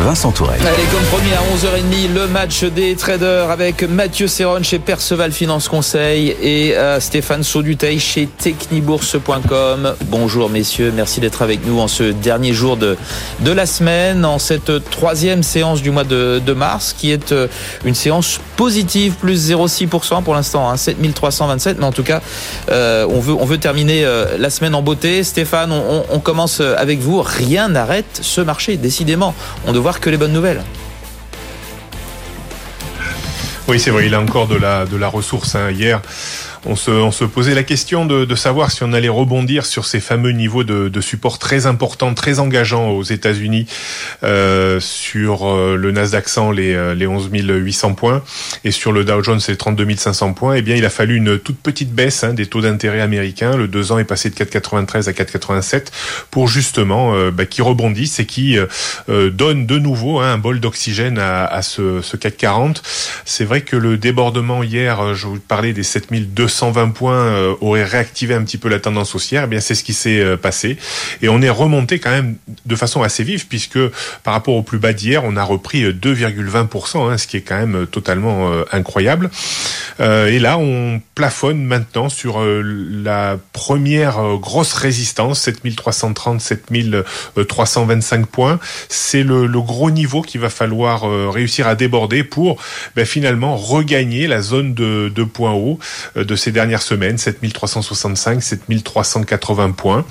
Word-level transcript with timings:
Vincent 0.00 0.32
Tourelle. 0.32 0.60
Allez, 0.60 0.86
comme 0.92 1.04
promis 1.04 1.32
à 1.32 1.40
11h30, 1.56 2.12
le 2.12 2.26
match 2.26 2.64
des 2.64 2.96
traders 2.96 3.50
avec 3.50 3.82
Mathieu 3.84 4.26
Serron 4.26 4.62
chez 4.62 4.78
Perceval 4.78 5.30
Finance 5.32 5.68
Conseil 5.68 6.36
et 6.42 6.76
euh, 6.76 6.98
Stéphane 7.00 7.42
Sauduteil 7.44 8.00
chez 8.00 8.26
technibourse.com. 8.26 9.94
Bonjour 10.06 10.50
messieurs, 10.50 10.92
merci 10.94 11.20
d'être 11.20 11.42
avec 11.42 11.64
nous 11.64 11.78
en 11.78 11.88
ce 11.88 12.04
dernier 12.04 12.52
jour 12.52 12.76
de, 12.76 12.96
de 13.40 13.52
la 13.52 13.66
semaine, 13.66 14.24
en 14.24 14.38
cette 14.38 14.90
troisième 14.90 15.42
séance 15.42 15.80
du 15.80 15.90
mois 15.90 16.04
de, 16.04 16.42
de 16.44 16.52
mars, 16.52 16.94
qui 16.98 17.12
est 17.12 17.32
euh, 17.32 17.46
une 17.84 17.94
séance 17.94 18.40
positive, 18.56 19.14
plus 19.14 19.50
0,6% 19.50 20.22
pour 20.22 20.34
l'instant, 20.34 20.68
hein, 20.68 20.76
7327, 20.76 21.78
mais 21.78 21.86
en 21.86 21.92
tout 21.92 22.02
cas, 22.02 22.20
euh, 22.70 23.06
on, 23.08 23.20
veut, 23.20 23.34
on 23.34 23.44
veut 23.44 23.58
terminer 23.58 24.04
euh, 24.04 24.36
la 24.38 24.50
semaine 24.50 24.74
en 24.74 24.82
beauté. 24.82 25.22
Stéphane, 25.22 25.70
on, 25.72 26.04
on 26.10 26.18
commence 26.18 26.60
avec 26.60 26.98
vous. 26.98 27.22
Rien 27.22 27.68
n'arrête 27.68 28.18
ce 28.20 28.40
marché, 28.40 28.76
décidément. 28.76 29.34
On 29.66 29.72
devrait 29.72 29.83
voir 29.84 30.00
que 30.00 30.08
les 30.08 30.16
bonnes 30.16 30.32
nouvelles. 30.32 30.62
Oui, 33.68 33.78
c'est 33.78 33.90
vrai, 33.90 34.06
il 34.06 34.14
a 34.14 34.20
encore 34.20 34.46
de 34.46 34.54
la, 34.56 34.86
de 34.86 34.96
la 34.96 35.08
ressource. 35.08 35.56
Hein. 35.56 35.72
Hier, 35.72 36.00
on 36.66 36.76
se, 36.76 36.90
on 36.90 37.10
se 37.10 37.24
posait 37.24 37.54
la 37.54 37.62
question 37.62 38.06
de, 38.06 38.24
de, 38.24 38.34
savoir 38.34 38.70
si 38.70 38.82
on 38.82 38.92
allait 38.92 39.08
rebondir 39.08 39.66
sur 39.66 39.84
ces 39.84 40.00
fameux 40.00 40.30
niveaux 40.30 40.64
de, 40.64 40.88
de 40.88 41.00
support 41.00 41.38
très 41.38 41.66
importants, 41.66 42.14
très 42.14 42.38
engageants 42.38 42.90
aux 42.90 43.02
États-Unis 43.02 43.66
euh, 44.22 44.80
sur 44.80 45.48
euh, 45.48 45.76
le 45.76 45.92
Nasdaq 45.92 46.28
100 46.28 46.52
les, 46.52 46.74
euh, 46.74 46.94
les 46.94 47.06
11 47.06 47.28
800 47.32 47.94
points 47.94 48.22
et 48.64 48.70
sur 48.70 48.92
le 48.92 49.04
Dow 49.04 49.22
Jones 49.22 49.40
les 49.46 49.56
32 49.56 49.96
500 49.96 50.32
points. 50.32 50.54
Eh 50.54 50.62
bien, 50.62 50.76
il 50.76 50.84
a 50.84 50.90
fallu 50.90 51.16
une 51.16 51.38
toute 51.38 51.58
petite 51.58 51.92
baisse 51.92 52.24
hein, 52.24 52.32
des 52.32 52.46
taux 52.46 52.60
d'intérêt 52.60 53.00
américains. 53.00 53.56
Le 53.56 53.68
2 53.68 53.92
ans 53.92 53.98
est 53.98 54.04
passé 54.04 54.30
de 54.30 54.34
4,93 54.34 55.08
à 55.08 55.12
4,87 55.12 55.86
pour 56.30 56.48
justement 56.48 57.14
euh, 57.14 57.30
bah, 57.30 57.46
qui 57.46 57.62
rebondissent 57.62 58.20
et 58.20 58.26
qui 58.26 58.56
euh, 58.58 59.30
donne 59.30 59.66
de 59.66 59.78
nouveau 59.78 60.20
hein, 60.20 60.32
un 60.34 60.38
bol 60.38 60.60
d'oxygène 60.60 61.18
à, 61.18 61.44
à 61.44 61.62
ce, 61.62 62.00
ce 62.00 62.16
CAC 62.16 62.36
40. 62.36 62.82
C'est 63.24 63.44
vrai 63.44 63.60
que 63.60 63.76
le 63.76 63.96
débordement 63.96 64.62
hier, 64.62 65.14
je 65.14 65.26
vous 65.26 65.38
parlais 65.38 65.72
des 65.72 65.82
7200 65.82 66.53
120 66.54 66.90
points 66.90 67.14
euh, 67.14 67.54
aurait 67.60 67.84
réactivé 67.84 68.34
un 68.34 68.42
petit 68.42 68.58
peu 68.58 68.68
la 68.68 68.78
tendance 68.78 69.14
haussière, 69.14 69.44
eh 69.44 69.46
bien 69.46 69.60
c'est 69.60 69.74
ce 69.74 69.84
qui 69.84 69.92
s'est 69.92 70.20
euh, 70.20 70.36
passé. 70.36 70.78
Et 71.20 71.28
on 71.28 71.42
est 71.42 71.50
remonté 71.50 71.98
quand 71.98 72.10
même 72.10 72.36
de 72.64 72.76
façon 72.76 73.02
assez 73.02 73.24
vive, 73.24 73.46
puisque 73.46 73.78
par 74.22 74.34
rapport 74.34 74.54
au 74.54 74.62
plus 74.62 74.78
bas 74.78 74.92
d'hier, 74.92 75.22
on 75.24 75.36
a 75.36 75.42
repris 75.42 75.82
2,20%, 75.84 77.10
hein, 77.10 77.18
ce 77.18 77.26
qui 77.26 77.36
est 77.36 77.42
quand 77.42 77.58
même 77.58 77.86
totalement 77.86 78.52
euh, 78.52 78.64
incroyable. 78.72 79.30
et 80.00 80.38
là, 80.38 80.58
on 80.58 81.00
plafonne 81.14 81.64
maintenant 81.64 82.08
sur 82.08 82.40
la 82.44 83.38
première 83.52 84.38
grosse 84.38 84.72
résistance, 84.72 85.40
7330, 85.40 86.40
7325 86.40 88.26
points. 88.26 88.58
C'est 88.88 89.22
le, 89.22 89.46
le, 89.46 89.60
gros 89.60 89.90
niveau 89.90 90.22
qu'il 90.22 90.40
va 90.40 90.50
falloir 90.50 91.02
réussir 91.32 91.66
à 91.66 91.74
déborder 91.74 92.24
pour 92.24 92.60
ben, 92.96 93.04
finalement 93.04 93.56
regagner 93.56 94.26
la 94.26 94.40
zone 94.40 94.74
de, 94.74 95.12
de 95.14 95.24
points 95.24 95.52
hauts 95.52 95.78
de 96.16 96.36
ces 96.44 96.52
dernières 96.52 96.82
semaines, 96.82 97.16
7365, 97.16 98.42
7380 98.42 99.70
points. 99.70 100.04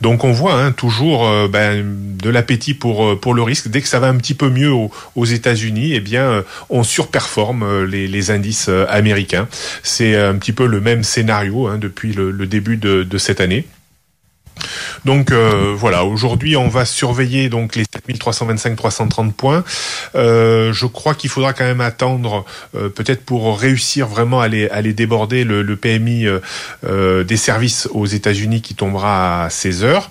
Donc 0.00 0.24
on 0.24 0.32
voit 0.32 0.54
hein, 0.54 0.72
toujours 0.72 1.28
euh, 1.28 1.48
ben, 1.48 1.84
de 2.16 2.30
l'appétit 2.30 2.72
pour 2.72 3.04
euh, 3.04 3.16
pour 3.20 3.34
le 3.34 3.42
risque. 3.42 3.68
Dès 3.68 3.82
que 3.82 3.88
ça 3.88 4.00
va 4.00 4.08
un 4.08 4.16
petit 4.16 4.34
peu 4.34 4.48
mieux 4.48 4.72
aux, 4.72 5.24
États-Unis, 5.24 5.92
eh 5.92 6.00
bien 6.00 6.22
euh, 6.22 6.42
on 6.70 6.82
surperforme 6.82 7.84
les, 7.84 8.30
indices 8.30 8.70
américains. 8.88 9.46
C'est 9.82 10.16
un 10.16 10.34
petit 10.36 10.52
peu 10.52 10.66
le 10.66 10.80
même 10.80 11.04
scénario 11.04 11.66
hein, 11.66 11.78
depuis 11.78 12.12
le, 12.12 12.32
début 12.46 12.76
de 12.76 13.18
cette 13.18 13.40
année. 13.40 13.66
Donc 15.06 15.30
euh, 15.30 15.72
voilà, 15.72 16.04
aujourd'hui 16.04 16.56
on 16.56 16.66
va 16.66 16.84
surveiller 16.84 17.48
donc 17.48 17.76
les 17.76 17.84
7325-330 17.84 19.30
points. 19.30 19.62
Euh, 20.16 20.72
je 20.72 20.84
crois 20.86 21.14
qu'il 21.14 21.30
faudra 21.30 21.52
quand 21.52 21.64
même 21.64 21.80
attendre 21.80 22.44
euh, 22.74 22.88
peut-être 22.88 23.24
pour 23.24 23.56
réussir 23.56 24.08
vraiment 24.08 24.40
à 24.40 24.48
les, 24.48 24.92
déborder 24.94 25.44
le, 25.44 25.76
PMI 25.76 26.26
des 26.82 27.36
services 27.36 27.88
aux 27.92 28.06
États-Unis 28.06 28.62
qui 28.62 28.74
tombera 28.74 29.44
à 29.44 29.50
16 29.50 29.84
heures. 29.84 30.10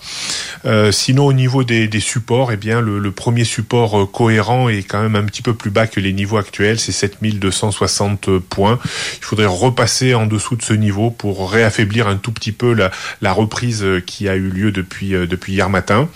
Sinon 0.91 1.25
au 1.25 1.33
niveau 1.33 1.63
des, 1.65 1.99
supports, 1.99 2.53
eh 2.53 2.57
bien 2.57 2.79
le, 2.79 2.99
le, 2.99 3.11
premier 3.11 3.43
support 3.43 4.09
cohérent 4.11 4.69
est 4.69 4.83
quand 4.83 5.01
même 5.01 5.15
un 5.15 5.23
petit 5.23 5.41
peu 5.41 5.53
plus 5.53 5.71
bas 5.71 5.87
que 5.87 5.99
les 5.99 6.13
niveaux 6.13 6.37
actuels, 6.37 6.79
c'est 6.79 6.93
7260 6.93 8.37
points. 8.39 8.79
Il 9.19 9.25
faudrait 9.25 9.45
repasser 9.45 10.13
en 10.13 10.25
dessous 10.25 10.55
de 10.55 10.61
ce 10.61 10.73
niveau 10.73 11.09
pour 11.09 11.51
réaffaiblir 11.51 12.07
un 12.07 12.15
tout 12.15 12.31
petit 12.31 12.53
peu 12.53 12.73
la, 12.73 12.91
la 13.21 13.33
reprise 13.33 13.85
qui 14.05 14.29
a 14.29 14.35
eu 14.35 14.49
lieu 14.49 14.71
depuis 14.71 14.84
euh, 15.03 15.27
depuis 15.27 15.53
hier 15.53 15.69
matin. 15.69 16.09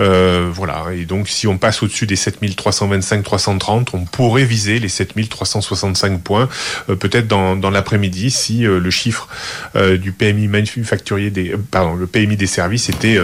Euh, 0.00 0.50
voilà. 0.52 0.86
Et 0.94 1.04
donc, 1.04 1.28
si 1.28 1.46
on 1.46 1.58
passe 1.58 1.82
au-dessus 1.82 2.06
des 2.06 2.16
7325-330, 2.16 3.88
on 3.92 4.04
pourrait 4.04 4.44
viser 4.44 4.78
les 4.78 4.88
7365 4.88 6.20
points, 6.22 6.48
euh, 6.88 6.96
peut-être 6.96 7.28
dans, 7.28 7.70
l'après-midi, 7.70 8.30
si 8.30 8.60
le 8.62 8.90
chiffre 8.90 9.28
du 9.76 10.12
PMI 10.12 10.48
manufacturier 10.48 11.30
des, 11.30 11.54
pardon, 11.70 11.94
le 11.94 12.06
PMI 12.06 12.36
des 12.36 12.48
services 12.48 12.88
était 12.88 13.18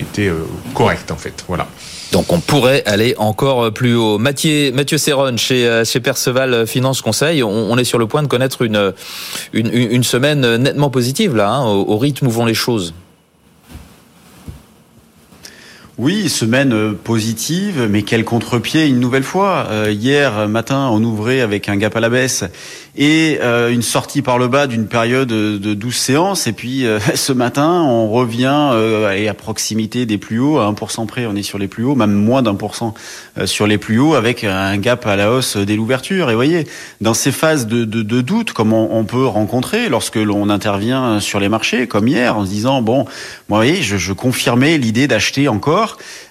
était 0.00 0.30
correct 0.74 1.12
en 1.12 1.16
fait. 1.16 1.44
Voilà. 1.46 1.68
Donc 2.12 2.32
on 2.32 2.40
pourrait 2.40 2.82
aller 2.86 3.14
encore 3.18 3.72
plus 3.72 3.96
haut. 3.96 4.18
Mathieu, 4.18 4.70
Mathieu 4.72 4.98
Serron 4.98 5.36
chez, 5.38 5.82
chez 5.84 6.00
Perceval 6.00 6.66
Finance 6.66 7.00
Conseil, 7.00 7.42
on, 7.42 7.76
est 7.78 7.84
sur 7.84 7.98
le 7.98 8.06
point 8.06 8.22
de 8.22 8.28
connaître 8.28 8.62
une, 8.62 10.02
semaine 10.02 10.56
nettement 10.56 10.90
positive 10.90 11.34
là, 11.34 11.50
hein, 11.50 11.64
au 11.66 11.96
rythme 11.96 12.26
où 12.26 12.30
vont 12.30 12.44
les 12.44 12.54
choses. 12.54 12.92
Oui, 15.98 16.30
semaine 16.30 16.94
positive, 16.94 17.86
mais 17.90 18.00
quel 18.02 18.24
contre-pied 18.24 18.86
une 18.86 18.98
nouvelle 18.98 19.22
fois. 19.22 19.66
Euh, 19.70 19.90
hier 19.90 20.48
matin, 20.48 20.88
on 20.90 21.04
ouvrait 21.04 21.42
avec 21.42 21.68
un 21.68 21.76
gap 21.76 21.94
à 21.94 22.00
la 22.00 22.08
baisse 22.08 22.44
et 22.94 23.38
euh, 23.40 23.70
une 23.70 23.82
sortie 23.82 24.20
par 24.20 24.38
le 24.38 24.48
bas 24.48 24.66
d'une 24.66 24.86
période 24.86 25.28
de 25.28 25.74
12 25.74 25.94
séances. 25.94 26.46
Et 26.46 26.52
puis 26.52 26.86
euh, 26.86 26.98
ce 27.14 27.32
matin, 27.32 27.82
on 27.82 28.10
revient 28.10 28.70
euh, 28.72 29.28
à 29.28 29.34
proximité 29.34 30.04
des 30.04 30.18
plus 30.18 30.40
hauts, 30.40 30.58
à 30.58 30.70
1% 30.70 31.06
près, 31.06 31.26
on 31.26 31.34
est 31.34 31.42
sur 31.42 31.58
les 31.58 31.68
plus 31.68 31.84
hauts, 31.84 31.94
même 31.94 32.12
moins 32.12 32.42
d'un 32.42 32.54
pour 32.54 32.74
cent 32.74 32.94
sur 33.46 33.66
les 33.66 33.78
plus 33.78 33.98
hauts, 33.98 34.14
avec 34.14 34.44
un 34.44 34.76
gap 34.76 35.06
à 35.06 35.16
la 35.16 35.32
hausse 35.32 35.56
dès 35.56 35.74
l'ouverture. 35.74 36.30
Et 36.30 36.34
voyez, 36.34 36.66
dans 37.00 37.14
ces 37.14 37.32
phases 37.32 37.66
de, 37.66 37.84
de, 37.84 38.02
de 38.02 38.20
doute, 38.20 38.52
comme 38.52 38.72
on, 38.72 39.04
peut 39.04 39.26
rencontrer 39.26 39.88
lorsque 39.88 40.16
l'on 40.16 40.48
intervient 40.50 41.18
sur 41.18 41.40
les 41.40 41.48
marchés, 41.48 41.86
comme 41.86 42.08
hier, 42.08 42.36
en 42.36 42.44
se 42.44 42.50
disant, 42.50 42.82
bon, 42.82 43.06
moi, 43.48 43.58
voyez, 43.58 43.82
je, 43.82 43.96
je 43.96 44.12
confirmais 44.12 44.76
l'idée 44.78 45.08
d'acheter 45.08 45.48
encore. 45.48 45.81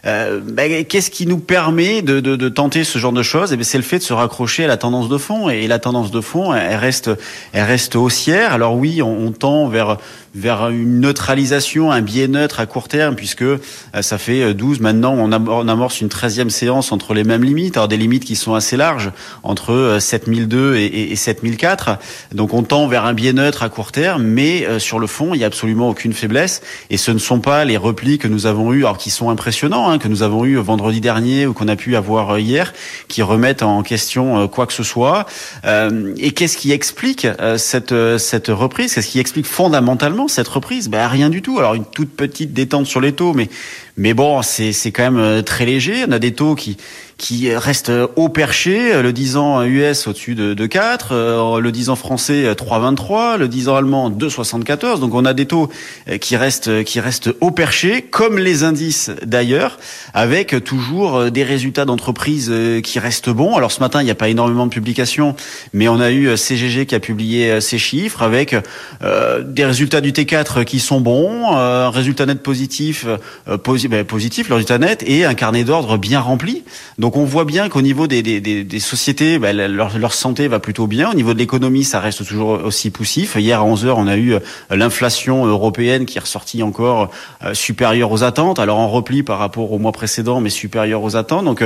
Ben, 0.03 0.85
Qu'est-ce 0.85 1.11
qui 1.11 1.25
nous 1.25 1.39
permet 1.39 2.01
de, 2.01 2.49
tenter 2.49 2.83
ce 2.83 2.99
genre 2.99 3.13
de 3.13 3.23
choses? 3.23 3.53
Eh 3.53 3.63
C'est 3.63 3.77
le 3.77 3.83
fait 3.83 3.97
de 3.97 4.03
se 4.03 4.13
raccrocher 4.13 4.65
à 4.65 4.67
la 4.67 4.77
tendance 4.77 5.09
de 5.09 5.17
fond. 5.17 5.49
Et 5.49 5.67
la 5.67 5.79
tendance 5.79 6.11
de 6.11 6.21
fond, 6.21 6.53
elle 6.53 6.75
reste, 6.77 7.11
elle 7.53 7.63
reste 7.63 7.95
haussière. 7.95 8.53
Alors 8.53 8.75
oui, 8.75 9.01
on 9.01 9.31
tend 9.31 9.67
vers 9.67 9.97
vers 10.33 10.69
une 10.69 11.01
neutralisation, 11.01 11.91
un 11.91 12.01
biais 12.01 12.27
neutre 12.27 12.61
à 12.61 12.65
court 12.65 12.87
terme, 12.87 13.15
puisque 13.15 13.41
euh, 13.41 13.57
ça 13.99 14.17
fait 14.17 14.53
12, 14.53 14.77
euh, 14.77 14.83
maintenant 14.83 15.13
on, 15.13 15.31
amorce 15.67 15.99
une 15.99 16.07
13e 16.07 16.49
séance 16.49 16.91
entre 16.91 17.13
les 17.13 17.23
mêmes 17.23 17.43
limites, 17.43 17.75
alors 17.75 17.89
des 17.89 17.97
limites 17.97 18.23
qui 18.23 18.37
sont 18.37 18.53
assez 18.53 18.77
larges, 18.77 19.11
entre 19.43 19.97
7002 19.99 20.57
euh, 20.57 20.79
et, 20.79 21.11
et 21.11 21.15
7004. 21.15 21.97
Donc 22.33 22.53
on 22.53 22.63
tend 22.63 22.87
vers 22.87 23.05
un 23.05 23.13
biais 23.13 23.33
neutre 23.33 23.63
à 23.63 23.69
court 23.69 23.91
terme, 23.91 24.23
mais 24.23 24.79
sur 24.79 24.99
le 24.99 25.07
fond, 25.07 25.33
il 25.33 25.39
n'y 25.39 25.43
a 25.43 25.47
absolument 25.47 25.89
aucune 25.89 26.13
faiblesse, 26.13 26.61
et 26.89 26.97
ce 26.97 27.11
ne 27.11 27.19
sont 27.19 27.39
pas 27.39 27.65
les 27.65 27.77
replis 27.77 28.17
que 28.17 28.27
nous 28.27 28.45
avons 28.45 28.71
eu, 28.71 28.79
alors 28.79 28.97
qui 28.97 29.09
sont 29.09 29.29
impressionnants, 29.29 29.89
hein, 29.89 29.97
que 29.97 30.07
nous 30.07 30.23
avons 30.23 30.45
eu 30.45 30.55
vendredi 30.57 31.01
dernier 31.01 31.45
ou 31.45 31.53
qu'on 31.53 31.67
a 31.67 31.75
pu 31.75 31.95
avoir 31.95 32.39
hier, 32.39 32.73
qui 33.07 33.21
remettent 33.21 33.63
en 33.63 33.83
question 33.83 34.47
quoi 34.47 34.65
que 34.65 34.73
ce 34.73 34.83
soit. 34.83 35.25
et 35.65 36.31
qu'est-ce 36.31 36.57
qui 36.57 36.71
explique 36.71 37.27
cette, 37.57 37.93
cette 38.17 38.47
reprise? 38.47 38.93
Qu'est-ce 38.93 39.09
qui 39.09 39.19
explique 39.19 39.45
fondamentalement 39.45 40.20
cette 40.27 40.47
reprise 40.47 40.89
ben, 40.89 41.07
Rien 41.07 41.29
du 41.29 41.41
tout. 41.41 41.59
Alors 41.59 41.73
une 41.73 41.85
toute 41.85 42.11
petite 42.15 42.53
détente 42.53 42.85
sur 42.85 43.01
les 43.01 43.13
taux, 43.13 43.33
mais 43.33 43.49
mais 43.97 44.13
bon, 44.13 44.41
c'est 44.41 44.73
quand 44.91 45.11
même 45.11 45.43
très 45.43 45.65
léger. 45.65 46.05
On 46.07 46.11
a 46.11 46.19
des 46.19 46.33
taux 46.33 46.55
qui 46.55 46.77
qui 47.17 47.53
reste 47.53 47.91
haut 48.15 48.29
perché, 48.29 48.99
le 48.99 49.13
10 49.13 49.37
ans 49.37 49.63
US 49.63 50.07
au-dessus 50.07 50.33
de, 50.33 50.55
de 50.55 50.65
4, 50.65 51.59
le 51.59 51.71
10 51.71 51.89
ans 51.89 51.95
français 51.95 52.51
3,23, 52.51 53.37
le 53.37 53.47
10 53.47 53.69
ans 53.69 53.75
allemand 53.75 54.09
2,74. 54.09 54.99
Donc 54.99 55.13
on 55.13 55.23
a 55.25 55.35
des 55.35 55.45
taux 55.45 55.69
qui 56.19 56.35
restent 56.35 56.83
qui 56.83 56.99
restent 56.99 57.29
haut 57.39 57.51
perché, 57.51 58.01
comme 58.01 58.39
les 58.39 58.63
indices 58.63 59.11
d'ailleurs, 59.23 59.77
avec 60.15 60.63
toujours 60.63 61.29
des 61.29 61.43
résultats 61.43 61.85
d'entreprise 61.85 62.51
qui 62.83 62.97
restent 62.97 63.29
bons. 63.29 63.55
Alors 63.55 63.71
ce 63.71 63.81
matin, 63.81 64.01
il 64.01 64.05
n'y 64.05 64.11
a 64.11 64.15
pas 64.15 64.29
énormément 64.29 64.65
de 64.65 64.71
publications, 64.71 65.35
mais 65.73 65.87
on 65.87 65.99
a 65.99 66.11
eu 66.11 66.35
CGG 66.35 66.87
qui 66.87 66.95
a 66.95 66.99
publié 66.99 67.61
ses 67.61 67.77
chiffres 67.77 68.23
avec 68.23 68.55
euh, 69.03 69.43
des 69.43 69.65
résultats 69.65 70.01
du 70.01 70.11
T4 70.11 70.63
qui 70.63 70.79
sont 70.79 71.01
bons, 71.01 71.55
euh, 71.55 71.87
un 71.87 71.89
résultat 71.89 72.25
net 72.25 72.41
positif, 72.41 73.05
euh, 73.47 73.57
posi 73.57 73.80
ben, 73.87 74.05
positif, 74.05 74.49
le 74.49 74.55
résultat 74.55 74.77
net, 74.77 75.03
et 75.05 75.25
un 75.25 75.33
carnet 75.33 75.63
d'ordre 75.63 75.97
bien 75.97 76.19
rempli. 76.19 76.63
Donc 76.97 77.17
on 77.17 77.23
voit 77.23 77.45
bien 77.45 77.69
qu'au 77.69 77.81
niveau 77.81 78.07
des, 78.07 78.21
des, 78.21 78.39
des, 78.39 78.79
sociétés, 78.79 79.39
bah, 79.39 79.53
leur, 79.53 79.97
leur, 79.97 80.13
santé 80.13 80.47
va 80.47 80.59
plutôt 80.59 80.87
bien. 80.87 81.11
Au 81.11 81.13
niveau 81.13 81.33
de 81.33 81.39
l'économie, 81.39 81.83
ça 81.83 81.99
reste 81.99 82.25
toujours 82.25 82.63
aussi 82.63 82.89
poussif. 82.89 83.35
Hier 83.35 83.59
à 83.59 83.63
11 83.63 83.85
h 83.85 83.93
on 83.95 84.07
a 84.07 84.17
eu 84.17 84.35
l'inflation 84.69 85.45
européenne 85.45 86.05
qui 86.05 86.17
est 86.17 86.21
ressortie 86.21 86.63
encore 86.63 87.09
supérieure 87.53 88.11
aux 88.11 88.23
attentes. 88.23 88.59
Alors 88.59 88.77
en 88.77 88.89
repli 88.89 89.23
par 89.23 89.39
rapport 89.39 89.71
au 89.71 89.79
mois 89.79 89.91
précédent, 89.91 90.41
mais 90.41 90.49
supérieure 90.49 91.03
aux 91.03 91.15
attentes. 91.15 91.45
Donc 91.45 91.63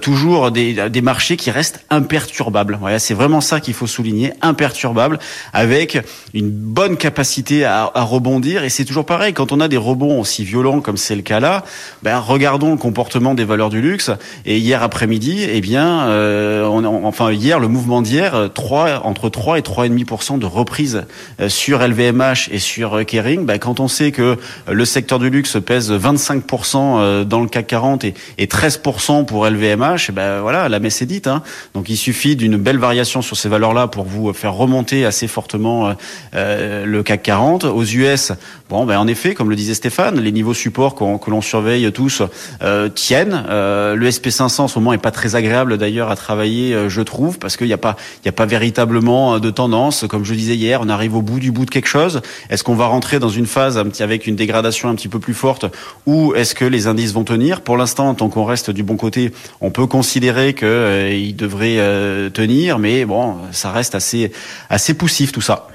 toujours 0.00 0.50
des, 0.50 0.90
des 0.90 1.02
marchés 1.02 1.36
qui 1.36 1.50
restent 1.50 1.84
imperturbables. 1.90 2.78
Voilà, 2.80 2.98
c'est 2.98 3.14
vraiment 3.14 3.40
ça 3.40 3.60
qu'il 3.60 3.74
faut 3.74 3.86
souligner, 3.86 4.32
imperturbables, 4.42 5.18
avec 5.52 5.98
une 6.32 6.50
bonne 6.50 6.96
capacité 6.96 7.64
à, 7.64 7.90
à 7.94 8.02
rebondir. 8.02 8.64
Et 8.64 8.68
c'est 8.68 8.84
toujours 8.84 9.06
pareil, 9.06 9.32
quand 9.32 9.52
on 9.52 9.60
a 9.60 9.68
des 9.68 9.76
rebonds 9.76 10.20
aussi 10.20 10.44
violents 10.44 10.80
comme 10.80 10.96
c'est 10.96 11.16
le 11.16 11.22
cas 11.22 11.40
là, 11.40 11.53
ben 12.02 12.18
regardons 12.18 12.72
le 12.72 12.76
comportement 12.76 13.34
des 13.34 13.44
valeurs 13.44 13.70
du 13.70 13.80
luxe. 13.80 14.10
Et 14.46 14.58
hier 14.58 14.82
après-midi, 14.82 15.46
eh 15.48 15.60
bien, 15.60 16.06
euh, 16.08 16.64
enfin 16.64 17.32
hier, 17.32 17.60
le 17.60 17.68
mouvement 17.68 18.02
d'hier, 18.02 18.50
3, 18.52 19.02
entre 19.04 19.28
3 19.28 19.58
et 19.58 19.62
3,5% 19.62 20.38
de 20.38 20.46
reprise 20.46 21.04
euh, 21.40 21.48
sur 21.48 21.86
LVMH 21.86 22.48
et 22.50 22.58
sur 22.58 22.98
euh, 22.98 23.04
Kering. 23.04 23.44
Ben, 23.44 23.58
quand 23.58 23.80
on 23.80 23.88
sait 23.88 24.12
que 24.12 24.38
le 24.68 24.84
secteur 24.84 25.18
du 25.18 25.30
luxe 25.30 25.56
pèse 25.64 25.92
25% 25.92 27.24
dans 27.24 27.40
le 27.40 27.48
CAC 27.48 27.66
40 27.66 28.04
et, 28.04 28.14
et 28.38 28.46
13% 28.46 29.24
pour 29.24 29.46
LVMH, 29.46 30.10
ben 30.12 30.40
voilà, 30.40 30.68
la 30.68 30.80
messe 30.80 31.02
est 31.02 31.06
dite. 31.06 31.26
Hein. 31.26 31.42
Donc 31.74 31.88
il 31.88 31.96
suffit 31.96 32.36
d'une 32.36 32.56
belle 32.56 32.78
variation 32.78 33.22
sur 33.22 33.36
ces 33.36 33.48
valeurs-là 33.48 33.88
pour 33.88 34.04
vous 34.04 34.32
faire 34.32 34.54
remonter 34.54 35.04
assez 35.04 35.28
fortement 35.28 35.94
euh, 36.34 36.84
le 36.84 37.02
CAC 37.02 37.22
40. 37.22 37.64
Aux 37.64 37.84
US, 37.84 38.32
bon, 38.68 38.88
en 38.88 39.06
effet, 39.06 39.34
comme 39.34 39.50
le 39.50 39.56
disait 39.56 39.74
Stéphane, 39.74 40.20
les 40.20 40.32
niveaux 40.32 40.54
support 40.54 40.94
que 40.94 41.30
l'on 41.30 41.40
surveille 41.44 41.90
tous 41.92 42.22
euh, 42.62 42.88
tiennent. 42.88 43.44
Euh, 43.48 43.94
le 43.94 44.08
SP500 44.08 44.62
en 44.62 44.68
ce 44.68 44.78
moment 44.78 44.92
est 44.92 44.98
pas 44.98 45.10
très 45.10 45.36
agréable 45.36 45.78
d'ailleurs 45.78 46.10
à 46.10 46.16
travailler, 46.16 46.74
euh, 46.74 46.88
je 46.88 47.00
trouve, 47.00 47.38
parce 47.38 47.56
qu'il 47.56 47.66
n'y 47.66 47.72
a 47.72 47.78
pas, 47.78 47.96
il 48.24 48.28
a 48.28 48.32
pas 48.32 48.46
véritablement 48.46 49.38
de 49.38 49.50
tendance. 49.50 50.04
Comme 50.08 50.24
je 50.24 50.34
disais 50.34 50.56
hier, 50.56 50.80
on 50.82 50.88
arrive 50.88 51.16
au 51.16 51.22
bout 51.22 51.40
du 51.40 51.52
bout 51.52 51.64
de 51.64 51.70
quelque 51.70 51.88
chose. 51.88 52.22
Est-ce 52.50 52.64
qu'on 52.64 52.74
va 52.74 52.86
rentrer 52.86 53.18
dans 53.18 53.28
une 53.28 53.46
phase 53.46 53.82
avec 54.00 54.26
une 54.26 54.36
dégradation 54.36 54.88
un 54.88 54.94
petit 54.94 55.08
peu 55.08 55.18
plus 55.18 55.34
forte, 55.34 55.66
ou 56.06 56.34
est-ce 56.34 56.54
que 56.54 56.64
les 56.64 56.86
indices 56.86 57.12
vont 57.12 57.24
tenir? 57.24 57.60
Pour 57.60 57.76
l'instant, 57.76 58.14
tant 58.14 58.28
qu'on 58.28 58.44
reste 58.44 58.70
du 58.70 58.82
bon 58.82 58.96
côté, 58.96 59.32
on 59.60 59.70
peut 59.70 59.86
considérer 59.86 60.54
qu'ils 60.54 61.36
devraient 61.36 62.30
tenir, 62.32 62.78
mais 62.78 63.04
bon, 63.04 63.36
ça 63.52 63.70
reste 63.70 63.94
assez 63.94 64.32
assez 64.68 64.94
poussif 64.94 65.32
tout 65.32 65.40
ça. 65.40 65.68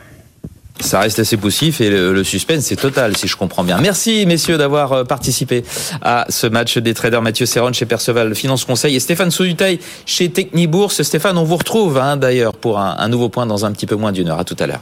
Ça 0.80 1.00
reste 1.00 1.20
assez 1.20 1.38
poussif 1.38 1.82
et 1.82 1.90
le, 1.90 2.24
suspense 2.24 2.72
est 2.72 2.78
total, 2.78 3.18
si 3.18 3.28
je 3.28 3.36
comprends 3.36 3.64
bien. 3.64 3.80
Merci, 3.82 4.26
messieurs, 4.26 4.58
d'avoir 4.58 4.94
euh, 4.94 5.04
participé 5.04 5.64
à 6.02 6.26
ce 6.30 6.48
match 6.48 6.78
des 6.78 6.94
traders. 6.94 7.22
Mathieu 7.22 7.46
Serron 7.46 7.74
chez 7.74 7.86
Perceval 7.86 8.34
Finance 8.34 8.66
Conseil 8.66 8.96
et 8.96 9.00
Stéphane 9.00 9.32
Soudutaille 9.32 9.80
chez 10.06 10.30
Technibourse. 10.30 11.02
Stéphane, 11.02 11.38
on 11.38 11.44
vous 11.44 11.58
retrouve 11.58 11.98
hein, 11.98 12.18
d'ailleurs 12.18 12.54
pour 12.54 12.80
un, 12.80 12.96
un 12.98 13.10
nouveau 13.10 13.30
point 13.30 13.46
dans 13.46 13.66
un 13.66 13.72
petit 13.72 13.86
peu 13.86 13.96
moins 13.96 14.12
d'une 14.12 14.30
heure. 14.30 14.40
À 14.40 14.46
tout 14.46 14.56
à 14.60 14.68
l'heure. 14.68 14.82